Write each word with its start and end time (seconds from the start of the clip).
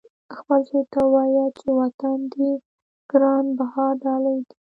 خپل 0.37 0.59
زوی 0.69 0.83
ته 0.93 0.99
ووایه 1.03 1.45
چې 1.59 1.67
وطن 1.79 2.17
دې 2.33 2.51
ګران 3.11 3.45
بها 3.57 3.85
ډالۍ 4.01 4.37
دی. 4.47 4.55